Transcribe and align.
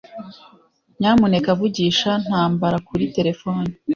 Nyamuneka 0.99 1.49
vugisha 1.59 2.11
Ntambara 2.25 2.77
kuri 2.87 3.03
terefone. 3.15 3.69